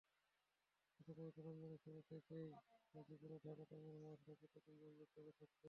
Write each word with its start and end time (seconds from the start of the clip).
অথচ 0.99 1.09
পবিত্র 1.17 1.39
রমজানের 1.47 1.81
শুরু 1.83 1.99
থেকেই 2.09 2.47
গাজীপুরের 2.93 3.39
ঢাকা-টাঙ্গাইল 3.45 3.97
মহাসড়কে 4.03 4.35
প্রতিদিন 4.43 4.75
যানজট 4.81 5.09
লেগে 5.17 5.33
থাকছে। 5.39 5.57